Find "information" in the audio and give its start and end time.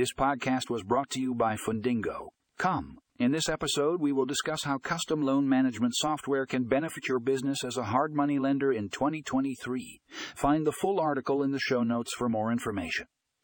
12.50-13.08